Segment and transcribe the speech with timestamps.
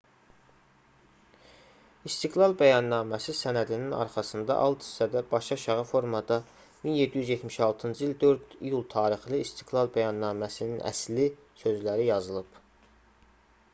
[2.09, 6.37] i̇stiqlal bəyənnaməsi sənədinin arxasında alt hissədə başı aşağı formada
[6.87, 11.29] 1776-cı il 4 iyul tarixli i̇stiqlal bəyannaməsinin əsli
[11.65, 12.59] sözləri yazılıb